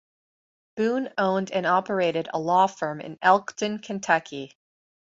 [0.77, 4.57] Boone owned and operated a law firm in Elkton, Kentucky.